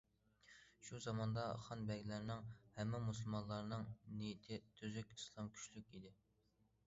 [0.85, 2.47] شۇ زاماندا خان بەگلەرنىڭ،
[2.79, 3.85] ھەممە مۇسۇلمانلارنىڭ
[4.21, 6.15] نىيىتى تۈزۈك، ئىسلام كۈچلۈك ئىدى.